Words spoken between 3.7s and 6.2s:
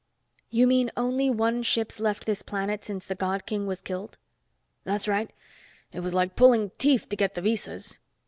killed?" "That's right. It was